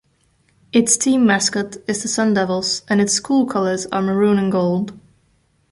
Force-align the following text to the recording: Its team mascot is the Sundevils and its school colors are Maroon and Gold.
Its 0.73 0.97
team 0.97 1.27
mascot 1.27 1.77
is 1.87 2.01
the 2.01 2.09
Sundevils 2.09 2.81
and 2.89 2.99
its 2.99 3.13
school 3.13 3.45
colors 3.45 3.85
are 3.91 4.01
Maroon 4.01 4.39
and 4.39 4.51
Gold. 4.51 4.99